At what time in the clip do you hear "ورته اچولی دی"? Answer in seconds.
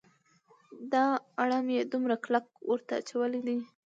2.69-3.57